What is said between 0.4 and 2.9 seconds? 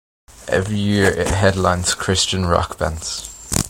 Every year it headlines Christian rock